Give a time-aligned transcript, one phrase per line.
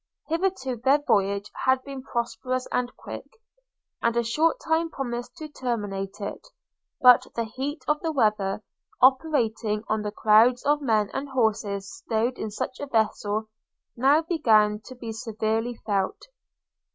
[0.29, 3.23] Hitherto their voyage had been prosperous and quick;
[4.01, 6.47] and a short time promised to terminate it:
[7.01, 8.63] but the heat of the weather,
[8.99, 13.47] operating on the crowds of men and of horses stowed in such a vessel,
[13.95, 16.21] now began to be severely felt.